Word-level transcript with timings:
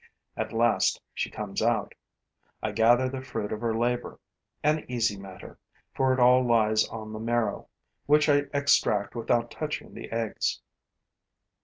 At 0.35 0.51
last, 0.51 0.99
she 1.13 1.29
comes 1.29 1.61
out. 1.61 1.93
I 2.63 2.71
gather 2.71 3.07
the 3.07 3.21
fruit 3.21 3.51
of 3.51 3.61
her 3.61 3.77
labor, 3.77 4.19
an 4.63 4.83
easy 4.89 5.15
matter, 5.15 5.59
for 5.93 6.11
it 6.11 6.19
all 6.19 6.41
lies 6.43 6.87
on 6.87 7.13
the 7.13 7.19
marrow, 7.19 7.69
which 8.07 8.27
I 8.27 8.45
extract 8.51 9.13
without 9.13 9.51
touching 9.51 9.93
the 9.93 10.11
eggs. 10.11 10.59